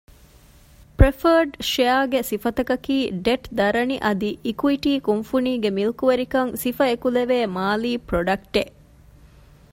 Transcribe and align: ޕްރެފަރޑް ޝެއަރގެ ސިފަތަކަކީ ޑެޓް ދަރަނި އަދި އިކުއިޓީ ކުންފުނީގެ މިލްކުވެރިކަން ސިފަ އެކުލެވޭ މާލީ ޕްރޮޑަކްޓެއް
ޕްރެފަރޑް 0.97 1.53
ޝެއަރގެ 1.71 2.19
ސިފަތަކަކީ 2.29 2.95
ޑެޓް 3.25 3.47
ދަރަނި 3.57 3.97
އަދި 4.05 4.29
އިކުއިޓީ 4.45 4.91
ކުންފުނީގެ 5.07 5.69
މިލްކުވެރިކަން 5.77 6.51
ސިފަ 6.61 6.83
އެކުލެވޭ 6.89 7.35
މާލީ 7.55 7.91
ޕްރޮޑަކްޓެއް 8.07 8.73